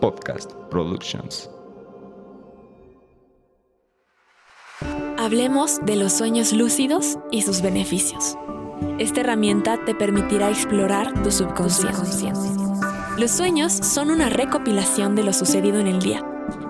Podcast 0.00 0.52
Productions. 0.68 1.48
Hablemos 5.16 5.78
de 5.84 5.94
los 5.94 6.12
sueños 6.12 6.52
lúcidos 6.52 7.18
y 7.30 7.42
sus 7.42 7.62
beneficios. 7.62 8.36
Esta 8.98 9.20
herramienta 9.20 9.84
te 9.84 9.94
permitirá 9.94 10.50
explorar 10.50 11.22
tu 11.22 11.30
subconsciente. 11.30 12.00
Los 13.16 13.30
sueños 13.30 13.72
son 13.72 14.10
una 14.10 14.28
recopilación 14.28 15.14
de 15.14 15.22
lo 15.22 15.32
sucedido 15.32 15.78
en 15.78 15.86
el 15.86 16.00
día, 16.00 16.24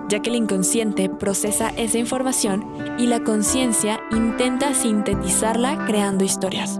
ya 0.07 0.21
que 0.21 0.29
el 0.29 0.35
inconsciente 0.35 1.09
procesa 1.09 1.69
esa 1.69 1.97
información 1.97 2.63
y 2.99 3.07
la 3.07 3.23
conciencia 3.23 3.99
intenta 4.11 4.75
sintetizarla 4.75 5.85
creando 5.87 6.23
historias. 6.23 6.77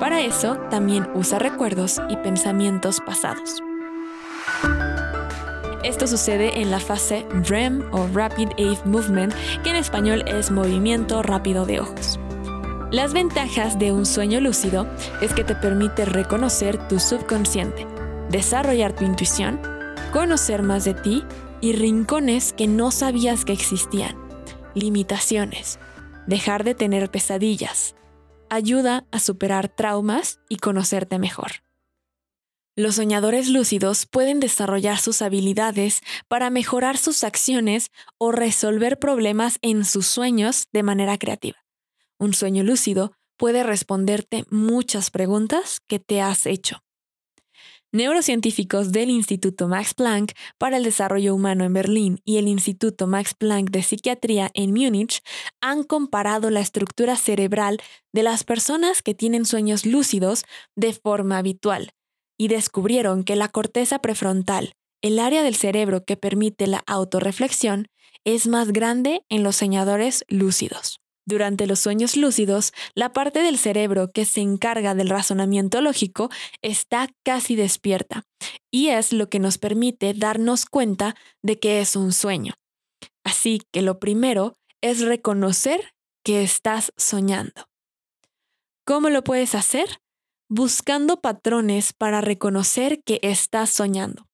Para 0.00 0.22
eso 0.22 0.56
también 0.70 1.08
usa 1.14 1.38
recuerdos 1.38 2.00
y 2.08 2.16
pensamientos 2.16 3.00
pasados. 3.04 3.62
Esto 5.84 6.06
sucede 6.06 6.60
en 6.60 6.70
la 6.70 6.78
fase 6.78 7.26
REM 7.48 7.82
o 7.92 8.06
Rapid 8.14 8.50
Eye 8.56 8.78
Movement, 8.84 9.34
que 9.64 9.70
en 9.70 9.76
español 9.76 10.22
es 10.28 10.52
movimiento 10.52 11.22
rápido 11.24 11.66
de 11.66 11.80
ojos. 11.80 12.20
Las 12.92 13.12
ventajas 13.12 13.80
de 13.80 13.90
un 13.90 14.06
sueño 14.06 14.40
lúcido 14.40 14.86
es 15.20 15.34
que 15.34 15.42
te 15.42 15.56
permite 15.56 16.04
reconocer 16.04 16.86
tu 16.86 17.00
subconsciente, 17.00 17.84
desarrollar 18.30 18.92
tu 18.92 19.04
intuición, 19.04 19.60
conocer 20.12 20.62
más 20.62 20.84
de 20.84 20.94
ti 20.94 21.24
y 21.60 21.72
rincones 21.72 22.52
que 22.52 22.68
no 22.68 22.92
sabías 22.92 23.44
que 23.44 23.52
existían, 23.52 24.16
limitaciones, 24.74 25.80
dejar 26.28 26.62
de 26.62 26.76
tener 26.76 27.10
pesadillas, 27.10 27.96
ayuda 28.50 29.04
a 29.10 29.18
superar 29.18 29.68
traumas 29.68 30.38
y 30.48 30.58
conocerte 30.58 31.18
mejor. 31.18 31.62
Los 32.74 32.94
soñadores 32.94 33.50
lúcidos 33.50 34.06
pueden 34.06 34.40
desarrollar 34.40 34.98
sus 34.98 35.20
habilidades 35.20 36.00
para 36.26 36.48
mejorar 36.48 36.96
sus 36.96 37.22
acciones 37.22 37.90
o 38.16 38.32
resolver 38.32 38.98
problemas 38.98 39.58
en 39.60 39.84
sus 39.84 40.06
sueños 40.06 40.68
de 40.72 40.82
manera 40.82 41.18
creativa. 41.18 41.58
Un 42.18 42.32
sueño 42.32 42.62
lúcido 42.62 43.12
puede 43.36 43.62
responderte 43.62 44.46
muchas 44.48 45.10
preguntas 45.10 45.80
que 45.86 45.98
te 45.98 46.22
has 46.22 46.46
hecho. 46.46 46.78
Neurocientíficos 47.92 48.90
del 48.90 49.10
Instituto 49.10 49.68
Max 49.68 49.92
Planck 49.92 50.32
para 50.56 50.78
el 50.78 50.84
Desarrollo 50.84 51.34
Humano 51.34 51.64
en 51.64 51.74
Berlín 51.74 52.22
y 52.24 52.38
el 52.38 52.48
Instituto 52.48 53.06
Max 53.06 53.34
Planck 53.34 53.70
de 53.70 53.82
Psiquiatría 53.82 54.50
en 54.54 54.72
Múnich 54.72 55.20
han 55.60 55.82
comparado 55.82 56.48
la 56.48 56.60
estructura 56.60 57.16
cerebral 57.16 57.82
de 58.14 58.22
las 58.22 58.44
personas 58.44 59.02
que 59.02 59.14
tienen 59.14 59.44
sueños 59.44 59.84
lúcidos 59.84 60.46
de 60.74 60.94
forma 60.94 61.36
habitual 61.36 61.92
y 62.42 62.48
descubrieron 62.48 63.22
que 63.22 63.36
la 63.36 63.46
corteza 63.46 64.00
prefrontal, 64.00 64.74
el 65.00 65.20
área 65.20 65.44
del 65.44 65.54
cerebro 65.54 66.04
que 66.04 66.16
permite 66.16 66.66
la 66.66 66.82
autorreflexión, 66.88 67.86
es 68.24 68.48
más 68.48 68.72
grande 68.72 69.24
en 69.28 69.44
los 69.44 69.54
soñadores 69.54 70.24
lúcidos. 70.26 70.98
Durante 71.24 71.68
los 71.68 71.78
sueños 71.78 72.16
lúcidos, 72.16 72.72
la 72.96 73.12
parte 73.12 73.42
del 73.42 73.58
cerebro 73.58 74.10
que 74.12 74.24
se 74.24 74.40
encarga 74.40 74.96
del 74.96 75.08
razonamiento 75.08 75.80
lógico 75.80 76.30
está 76.62 77.10
casi 77.22 77.54
despierta 77.54 78.24
y 78.72 78.88
es 78.88 79.12
lo 79.12 79.28
que 79.28 79.38
nos 79.38 79.58
permite 79.58 80.12
darnos 80.12 80.66
cuenta 80.66 81.14
de 81.42 81.60
que 81.60 81.80
es 81.80 81.94
un 81.94 82.12
sueño. 82.12 82.54
Así 83.22 83.60
que 83.70 83.82
lo 83.82 84.00
primero 84.00 84.54
es 84.80 85.00
reconocer 85.00 85.94
que 86.24 86.42
estás 86.42 86.92
soñando. 86.96 87.68
¿Cómo 88.84 89.10
lo 89.10 89.22
puedes 89.22 89.54
hacer? 89.54 90.02
Buscando 90.54 91.22
patrones 91.22 91.94
para 91.94 92.20
reconocer 92.20 93.02
que 93.04 93.20
estás 93.22 93.70
soñando. 93.70 94.28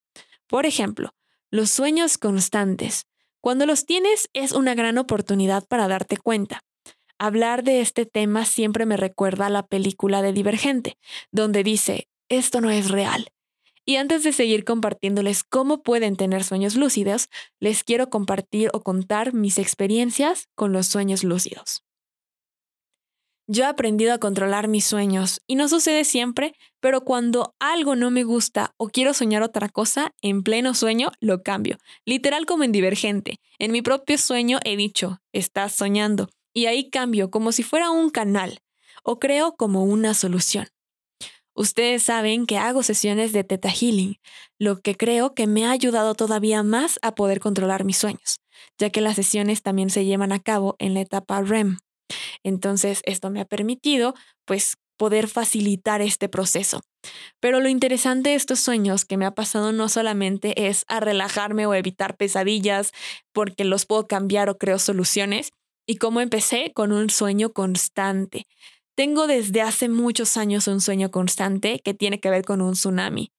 Por 0.47 0.65
ejemplo, 0.65 1.15
los 1.49 1.69
sueños 1.69 2.17
constantes. 2.17 3.05
Cuando 3.39 3.65
los 3.65 3.85
tienes 3.85 4.29
es 4.33 4.51
una 4.51 4.75
gran 4.75 4.97
oportunidad 4.97 5.65
para 5.65 5.87
darte 5.87 6.17
cuenta. 6.17 6.59
Hablar 7.19 7.63
de 7.63 7.79
este 7.79 8.05
tema 8.05 8.43
siempre 8.43 8.85
me 8.85 8.97
recuerda 8.97 9.45
a 9.45 9.49
la 9.49 9.65
película 9.65 10.21
de 10.21 10.33
Divergente, 10.33 10.97
donde 11.31 11.63
dice, 11.63 12.09
esto 12.27 12.59
no 12.59 12.69
es 12.69 12.91
real. 12.91 13.31
Y 13.85 13.95
antes 13.95 14.21
de 14.23 14.33
seguir 14.33 14.65
compartiéndoles 14.65 15.45
cómo 15.45 15.83
pueden 15.83 16.17
tener 16.17 16.43
sueños 16.43 16.75
lúcidos, 16.75 17.29
les 17.61 17.85
quiero 17.85 18.09
compartir 18.09 18.71
o 18.73 18.83
contar 18.83 19.33
mis 19.33 19.57
experiencias 19.57 20.49
con 20.53 20.73
los 20.73 20.85
sueños 20.85 21.23
lúcidos. 21.23 21.85
Yo 23.51 23.63
he 23.63 23.65
aprendido 23.65 24.13
a 24.13 24.19
controlar 24.19 24.67
mis 24.67 24.85
sueños 24.85 25.41
y 25.47 25.55
no 25.55 25.67
sucede 25.67 26.03
siempre, 26.03 26.53
pero 26.79 27.01
cuando 27.01 27.55
algo 27.57 27.95
no 27.95 28.11
me 28.11 28.23
gusta 28.23 28.75
o 28.77 28.89
quiero 28.89 29.15
soñar 29.15 29.41
otra 29.41 29.69
cosa, 29.69 30.13
en 30.21 30.43
pleno 30.43 30.75
sueño 30.75 31.11
lo 31.19 31.41
cambio. 31.41 31.79
Literal 32.05 32.45
como 32.45 32.63
en 32.63 32.71
Divergente. 32.71 33.39
En 33.57 33.71
mi 33.71 33.81
propio 33.81 34.19
sueño 34.19 34.59
he 34.65 34.77
dicho, 34.77 35.17
estás 35.33 35.73
soñando 35.73 36.29
y 36.53 36.67
ahí 36.67 36.91
cambio 36.91 37.31
como 37.31 37.51
si 37.51 37.63
fuera 37.63 37.89
un 37.89 38.11
canal 38.11 38.59
o 39.03 39.17
creo 39.17 39.55
como 39.55 39.83
una 39.83 40.13
solución. 40.13 40.67
Ustedes 41.55 42.03
saben 42.03 42.45
que 42.45 42.59
hago 42.59 42.83
sesiones 42.83 43.33
de 43.33 43.43
Theta 43.43 43.71
Healing, 43.71 44.17
lo 44.59 44.79
que 44.79 44.93
creo 44.93 45.33
que 45.33 45.47
me 45.47 45.65
ha 45.65 45.71
ayudado 45.71 46.13
todavía 46.13 46.61
más 46.61 46.99
a 47.01 47.15
poder 47.15 47.39
controlar 47.39 47.83
mis 47.83 47.97
sueños, 47.97 48.41
ya 48.77 48.91
que 48.91 49.01
las 49.01 49.15
sesiones 49.15 49.63
también 49.63 49.89
se 49.89 50.05
llevan 50.05 50.33
a 50.33 50.39
cabo 50.39 50.75
en 50.77 50.93
la 50.93 51.01
etapa 51.01 51.41
REM. 51.41 51.79
Entonces, 52.43 53.01
esto 53.05 53.29
me 53.29 53.41
ha 53.41 53.45
permitido, 53.45 54.13
pues, 54.45 54.77
poder 54.97 55.27
facilitar 55.29 56.01
este 56.01 56.27
proceso. 56.29 56.81
Pero 57.39 57.61
lo 57.61 57.69
interesante 57.69 58.31
de 58.31 58.35
estos 58.35 58.59
sueños 58.59 59.05
que 59.05 59.17
me 59.17 59.25
ha 59.25 59.31
pasado 59.31 59.71
no 59.71 59.87
solamente 59.89 60.67
es 60.67 60.83
a 60.87 60.99
relajarme 60.99 61.65
o 61.65 61.73
evitar 61.73 62.17
pesadillas 62.17 62.91
porque 63.33 63.63
los 63.63 63.85
puedo 63.85 64.07
cambiar 64.07 64.49
o 64.49 64.57
creo 64.57 64.79
soluciones, 64.79 65.51
y 65.87 65.95
cómo 65.95 66.21
empecé 66.21 66.71
con 66.73 66.91
un 66.91 67.09
sueño 67.09 67.51
constante. 67.51 68.45
Tengo 68.95 69.25
desde 69.25 69.61
hace 69.61 69.89
muchos 69.89 70.37
años 70.37 70.67
un 70.67 70.81
sueño 70.81 71.09
constante 71.09 71.79
que 71.83 71.95
tiene 71.95 72.19
que 72.19 72.29
ver 72.29 72.45
con 72.45 72.61
un 72.61 72.73
tsunami. 72.73 73.31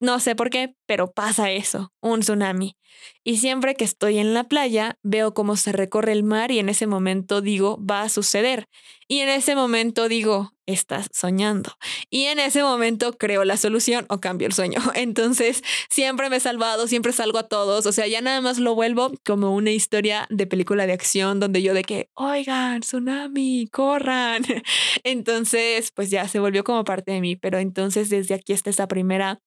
No 0.00 0.20
sé 0.20 0.36
por 0.36 0.50
qué, 0.50 0.74
pero 0.86 1.10
pasa 1.10 1.50
eso, 1.50 1.92
un 2.00 2.20
tsunami. 2.20 2.76
Y 3.24 3.38
siempre 3.38 3.74
que 3.74 3.84
estoy 3.84 4.18
en 4.18 4.32
la 4.32 4.44
playa, 4.44 4.98
veo 5.02 5.34
cómo 5.34 5.56
se 5.56 5.72
recorre 5.72 6.12
el 6.12 6.22
mar 6.22 6.50
y 6.50 6.60
en 6.60 6.68
ese 6.68 6.86
momento 6.86 7.40
digo, 7.40 7.78
va 7.84 8.02
a 8.02 8.08
suceder. 8.08 8.68
Y 9.08 9.20
en 9.20 9.28
ese 9.28 9.54
momento 9.54 10.08
digo, 10.08 10.52
estás 10.66 11.08
soñando. 11.12 11.72
Y 12.10 12.24
en 12.24 12.38
ese 12.38 12.62
momento 12.62 13.14
creo 13.16 13.44
la 13.44 13.56
solución 13.56 14.06
o 14.08 14.20
cambio 14.20 14.46
el 14.46 14.52
sueño. 14.52 14.80
Entonces, 14.94 15.62
siempre 15.90 16.30
me 16.30 16.36
he 16.36 16.40
salvado, 16.40 16.86
siempre 16.86 17.12
salgo 17.12 17.38
a 17.38 17.48
todos. 17.48 17.86
O 17.86 17.92
sea, 17.92 18.06
ya 18.06 18.20
nada 18.20 18.40
más 18.40 18.58
lo 18.58 18.74
vuelvo 18.74 19.12
como 19.24 19.54
una 19.54 19.70
historia 19.70 20.26
de 20.30 20.46
película 20.46 20.86
de 20.86 20.92
acción 20.92 21.40
donde 21.40 21.62
yo 21.62 21.74
de 21.74 21.82
que, 21.82 22.10
oigan, 22.14 22.80
tsunami, 22.80 23.68
corran. 23.72 24.44
Entonces, 25.04 25.90
pues 25.90 26.10
ya 26.10 26.28
se 26.28 26.38
volvió 26.38 26.64
como 26.64 26.84
parte 26.84 27.12
de 27.12 27.20
mí. 27.20 27.36
Pero 27.36 27.58
entonces 27.58 28.10
desde 28.10 28.34
aquí 28.34 28.52
está 28.52 28.70
esa 28.70 28.88
primera 28.88 29.40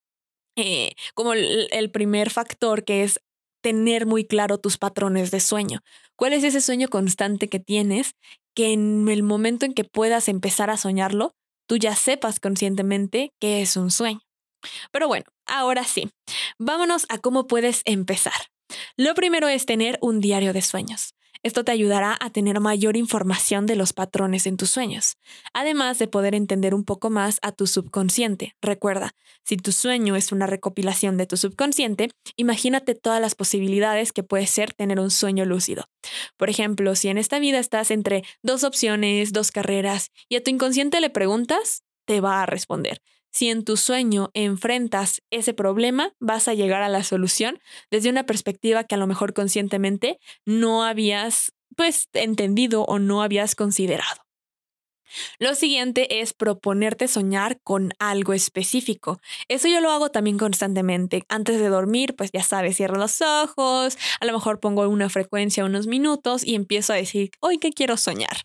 eh, 0.62 0.96
como 1.14 1.34
el, 1.34 1.92
primer 1.92 2.30
factor 2.30 2.84
que 2.84 3.04
es 3.04 3.20
tener 3.62 4.06
muy 4.06 4.26
claro 4.26 4.60
tus 4.60 4.78
patrones 4.78 5.32
de 5.32 5.40
sueño. 5.40 5.80
¿Cuál 6.16 6.34
es 6.34 6.44
ese 6.44 6.62
sueño 6.62 6.88
constante 6.88 7.48
que 7.48 7.60
tienes 7.60 8.16
que 8.56 8.74
en 8.74 9.08
el 9.10 9.24
momento 9.24 9.66
en 9.66 9.74
que 9.74 9.84
puedas 9.84 10.28
empezar 10.28 10.70
a 10.70 10.78
soñarlo, 10.78 11.34
tú 11.68 11.78
ya 11.78 11.96
sepas 11.96 12.40
conscientemente 12.40 13.34
que 13.40 13.62
es 13.62 13.76
un 13.76 13.92
sueño? 13.92 14.22
Pero 14.92 15.08
bueno, 15.08 15.26
ahora 15.46 15.84
sí, 15.84 16.12
vámonos 16.60 17.06
a 17.10 17.18
cómo 17.18 17.48
puedes 17.48 17.82
empezar. 17.86 18.34
Lo 18.98 19.14
primero 19.16 19.48
es 19.48 19.66
tener 19.66 19.98
un 20.02 20.22
diario 20.22 20.54
de 20.54 20.62
sueños. 20.62 21.14
Esto 21.44 21.64
te 21.64 21.72
ayudará 21.72 22.16
a 22.20 22.30
tener 22.30 22.60
mayor 22.60 22.96
información 22.96 23.66
de 23.66 23.76
los 23.76 23.94
patrones 23.94 24.46
en 24.46 24.58
tus 24.58 24.70
sueños, 24.70 25.18
además 25.54 25.98
de 25.98 26.08
poder 26.08 26.36
entender 26.36 26.76
un 26.76 26.84
poco 26.84 27.10
más 27.10 27.40
a 27.42 27.52
tu 27.52 27.66
subconsciente. 27.66 28.56
Recuerda, 28.62 29.16
si 29.44 29.58
tu 29.58 29.72
sueño 29.72 30.16
es 30.16 30.32
una 30.32 30.46
recopilación 30.46 31.18
de 31.18 31.26
tu 31.26 31.38
subconsciente, 31.38 32.12
imagínate 32.36 32.94
todas 32.94 33.20
las 33.20 33.34
posibilidades 33.34 34.12
que 34.12 34.24
puede 34.24 34.46
ser 34.46 34.74
tener 34.74 35.00
un 35.00 35.10
sueño 35.10 35.46
lúcido. 35.46 35.86
Por 36.38 36.50
ejemplo, 36.50 36.96
si 36.96 37.08
en 37.08 37.18
esta 37.18 37.40
vida 37.40 37.58
estás 37.58 37.90
entre 37.90 38.24
dos 38.44 38.64
opciones, 38.64 39.34
dos 39.34 39.52
carreras, 39.52 40.12
y 40.30 40.36
a 40.36 40.44
tu 40.44 40.52
inconsciente 40.52 41.02
le 41.02 41.10
preguntas, 41.10 41.84
te 42.06 42.22
va 42.22 42.44
a 42.44 42.46
responder. 42.46 43.02
Si 43.32 43.50
en 43.50 43.64
tu 43.64 43.78
sueño 43.78 44.30
enfrentas 44.34 45.22
ese 45.32 45.54
problema, 45.54 46.14
vas 46.20 46.48
a 46.48 46.54
llegar 46.54 46.82
a 46.84 46.90
la 46.90 47.04
solución 47.04 47.60
desde 47.90 48.10
una 48.10 48.26
perspectiva 48.26 48.84
que 48.84 48.96
a 48.96 48.98
lo 48.98 49.08
mejor 49.08 49.34
conscientemente 49.34 50.20
no 50.46 50.84
habías 50.84 51.54
pues 51.76 52.10
entendido 52.14 52.84
o 52.84 53.00
no 53.00 53.24
habías 53.24 53.56
considerado. 53.56 54.22
Lo 55.40 55.56
siguiente 55.56 56.22
es 56.22 56.34
proponerte 56.34 57.08
soñar 57.08 57.60
con 57.64 57.94
algo 58.00 58.34
específico. 58.34 59.20
Eso 59.50 59.68
yo 59.68 59.82
lo 59.82 59.92
hago 59.92 60.10
también 60.10 60.38
constantemente. 60.38 61.24
Antes 61.30 61.60
de 61.60 61.68
dormir, 61.68 62.16
pues 62.16 62.32
ya 62.32 62.44
sabes, 62.44 62.78
cierro 62.78 62.96
los 62.98 63.22
ojos, 63.22 63.98
a 64.20 64.26
lo 64.26 64.34
mejor 64.34 64.60
pongo 64.60 64.88
una 64.88 65.10
frecuencia 65.10 65.66
unos 65.66 65.88
minutos 65.88 66.46
y 66.46 66.56
empiezo 66.56 66.94
a 66.94 66.98
decir, 66.98 67.32
hoy 67.40 67.58
qué 67.58 67.72
quiero 67.72 67.98
soñar. 67.98 68.38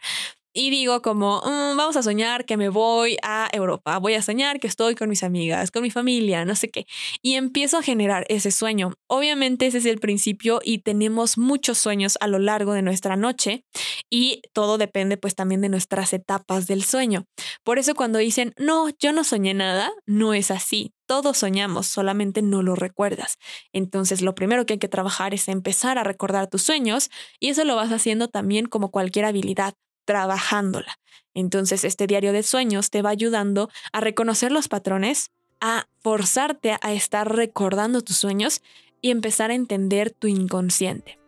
Y 0.56 0.70
digo 0.70 1.02
como, 1.02 1.42
mm, 1.44 1.76
vamos 1.76 1.96
a 1.96 2.02
soñar 2.02 2.46
que 2.46 2.56
me 2.56 2.70
voy 2.70 3.18
a 3.22 3.46
Europa, 3.52 3.98
voy 3.98 4.14
a 4.14 4.22
soñar 4.22 4.58
que 4.58 4.66
estoy 4.66 4.94
con 4.94 5.10
mis 5.10 5.22
amigas, 5.22 5.70
con 5.70 5.82
mi 5.82 5.90
familia, 5.90 6.46
no 6.46 6.56
sé 6.56 6.70
qué. 6.70 6.86
Y 7.20 7.34
empiezo 7.34 7.76
a 7.76 7.82
generar 7.82 8.24
ese 8.30 8.50
sueño. 8.50 8.94
Obviamente 9.06 9.66
ese 9.66 9.78
es 9.78 9.84
el 9.84 9.98
principio 9.98 10.60
y 10.64 10.78
tenemos 10.78 11.36
muchos 11.36 11.76
sueños 11.76 12.16
a 12.20 12.26
lo 12.26 12.38
largo 12.38 12.72
de 12.72 12.80
nuestra 12.80 13.16
noche 13.16 13.64
y 14.08 14.40
todo 14.54 14.78
depende 14.78 15.18
pues 15.18 15.34
también 15.34 15.60
de 15.60 15.68
nuestras 15.68 16.14
etapas 16.14 16.66
del 16.66 16.82
sueño. 16.84 17.26
Por 17.62 17.78
eso 17.78 17.94
cuando 17.94 18.18
dicen, 18.18 18.54
no, 18.56 18.88
yo 18.98 19.12
no 19.12 19.24
soñé 19.24 19.52
nada, 19.52 19.92
no 20.06 20.32
es 20.32 20.50
así. 20.50 20.94
Todos 21.06 21.36
soñamos, 21.36 21.86
solamente 21.86 22.40
no 22.40 22.62
lo 22.62 22.74
recuerdas. 22.74 23.36
Entonces, 23.72 24.22
lo 24.22 24.34
primero 24.34 24.66
que 24.66 24.72
hay 24.72 24.78
que 24.78 24.88
trabajar 24.88 25.34
es 25.34 25.46
empezar 25.48 25.98
a 25.98 26.04
recordar 26.04 26.48
tus 26.48 26.62
sueños 26.62 27.10
y 27.38 27.50
eso 27.50 27.64
lo 27.64 27.76
vas 27.76 27.92
haciendo 27.92 28.28
también 28.28 28.66
como 28.66 28.90
cualquier 28.90 29.26
habilidad 29.26 29.74
trabajándola. 30.06 30.98
Entonces, 31.34 31.84
este 31.84 32.06
diario 32.06 32.32
de 32.32 32.42
sueños 32.42 32.88
te 32.88 33.02
va 33.02 33.10
ayudando 33.10 33.68
a 33.92 34.00
reconocer 34.00 34.50
los 34.50 34.68
patrones, 34.68 35.30
a 35.60 35.86
forzarte 36.00 36.76
a 36.80 36.92
estar 36.94 37.36
recordando 37.36 38.00
tus 38.00 38.16
sueños 38.16 38.62
y 39.02 39.10
empezar 39.10 39.50
a 39.50 39.54
entender 39.54 40.10
tu 40.10 40.28
inconsciente. 40.28 41.18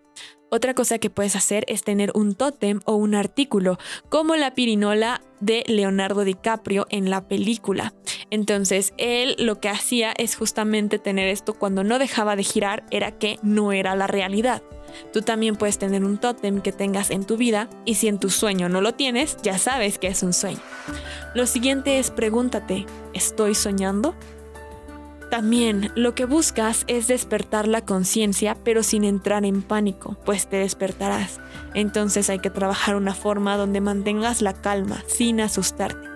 Otra 0.51 0.73
cosa 0.73 0.99
que 0.99 1.11
puedes 1.11 1.37
hacer 1.37 1.65
es 1.69 1.83
tener 1.83 2.11
un 2.15 2.35
tótem 2.35 2.81
o 2.87 2.95
un 2.95 3.15
artículo, 3.15 3.79
como 4.09 4.35
la 4.35 4.55
pirinola 4.55 5.21
de 5.41 5.63
Leonardo 5.67 6.25
DiCaprio 6.25 6.87
en 6.89 7.11
la 7.11 7.29
película. 7.29 7.93
Entonces, 8.31 8.95
él 8.97 9.37
lo 9.39 9.61
que 9.61 9.69
hacía 9.69 10.13
es 10.17 10.37
justamente 10.37 10.99
tener 10.99 11.29
esto 11.29 11.53
cuando 11.53 11.85
no 11.85 11.99
dejaba 11.99 12.35
de 12.35 12.45
girar, 12.45 12.87
era 12.91 13.19
que 13.19 13.39
no 13.43 13.73
era 13.73 13.95
la 13.95 14.07
realidad. 14.07 14.63
Tú 15.13 15.23
también 15.23 15.57
puedes 15.57 15.79
tener 15.79 16.05
un 16.05 16.19
tótem 16.19 16.61
que 16.61 16.73
tengas 16.73 17.11
en 17.11 17.25
tu 17.25 17.37
vida 17.37 17.69
y 17.85 17.95
si 17.95 18.09
en 18.09 18.19
tu 18.19 18.31
sueño 18.31 18.69
no 18.69 18.81
lo 18.81 18.95
tienes, 18.95 19.37
ya 19.43 19.59
sabes 19.59 19.99
que 19.99 20.09
es 20.09 20.23
un 20.23 20.33
sueño. 20.33 20.61
Lo 21.35 21.47
siguiente 21.47 21.99
es 21.99 22.11
pregúntate, 22.11 22.87
¿estoy 23.15 23.55
soñando? 23.55 24.15
También 25.31 25.93
lo 25.95 26.15
que 26.15 26.25
buscas 26.25 26.85
es 26.87 27.07
despertar 27.07 27.69
la 27.69 27.85
conciencia, 27.85 28.57
pero 28.65 28.83
sin 28.83 29.05
entrar 29.05 29.45
en 29.45 29.61
pánico, 29.61 30.17
pues 30.25 30.49
te 30.49 30.57
despertarás. 30.57 31.39
Entonces 31.75 32.31
hay 32.31 32.39
que 32.39 32.49
trabajar 32.49 32.97
una 32.97 33.15
forma 33.15 33.59
donde 33.59 33.83
mantengas 33.83 34.41
la 34.41 34.55
calma, 34.55 35.05
sin 35.07 35.43
asustarte. 35.43 36.09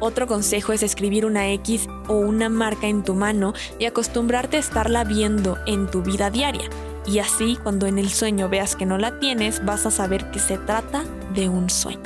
Otro 0.00 0.26
consejo 0.26 0.72
es 0.72 0.82
escribir 0.82 1.24
una 1.24 1.50
X 1.52 1.88
o 2.08 2.14
una 2.14 2.48
marca 2.48 2.86
en 2.88 3.02
tu 3.02 3.14
mano 3.14 3.52
y 3.78 3.84
acostumbrarte 3.84 4.56
a 4.56 4.60
estarla 4.60 5.04
viendo 5.04 5.56
en 5.66 5.88
tu 5.88 6.02
vida 6.02 6.30
diaria. 6.30 6.68
Y 7.08 7.20
así, 7.20 7.56
cuando 7.62 7.86
en 7.86 7.98
el 7.98 8.10
sueño 8.10 8.50
veas 8.50 8.76
que 8.76 8.84
no 8.84 8.98
la 8.98 9.18
tienes, 9.18 9.64
vas 9.64 9.86
a 9.86 9.90
saber 9.90 10.30
que 10.30 10.38
se 10.38 10.58
trata 10.58 11.04
de 11.34 11.48
un 11.48 11.70
sueño. 11.70 12.02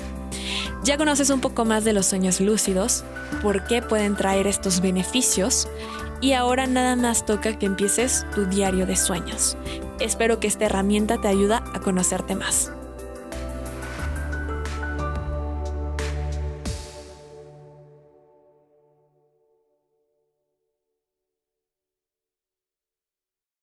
Ya 0.84 0.96
conoces 0.96 1.31
un 1.31 1.40
poco 1.40 1.64
más 1.64 1.84
de 1.84 1.93
los 1.93 2.06
sueños 2.06 2.40
lúcidos, 2.40 3.02
por 3.43 3.64
qué 3.66 3.82
pueden 3.82 4.14
traer 4.14 4.46
estos 4.46 4.81
beneficios 4.81 5.69
y 6.20 6.34
ahora 6.34 6.69
nada 6.69 6.94
más 6.94 7.26
toca 7.26 7.58
que 7.58 7.66
empieces 7.66 8.25
tu 8.32 8.46
diario 8.46 8.87
de 8.87 8.94
sueños. 8.94 9.56
Espero 9.99 10.38
que 10.38 10.46
esta 10.46 10.66
herramienta 10.66 11.20
te 11.20 11.26
ayude 11.26 11.55
a 11.55 11.81
conocerte 11.82 12.37
más. 12.37 12.70